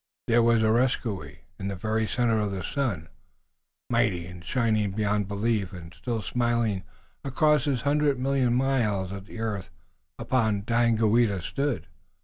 There 0.25 0.41
was 0.41 0.63
Areskoui, 0.63 1.41
in 1.59 1.67
the 1.67 1.75
very 1.75 2.07
center 2.07 2.39
of 2.39 2.49
the 2.49 2.63
sun, 2.63 3.07
mighty 3.87 4.25
and 4.25 4.43
shining 4.43 4.93
beyond 4.93 5.27
belief, 5.27 5.73
and 5.73 5.93
still 5.93 6.23
smiling 6.23 6.85
across 7.23 7.65
his 7.65 7.83
hundred 7.83 8.17
million 8.17 8.55
miles 8.55 9.11
at 9.11 9.27
the 9.27 9.39
earth 9.39 9.69
upon 10.17 10.55
which 10.55 10.65
Daganoweda 10.65 11.43
stood. 11.43 11.85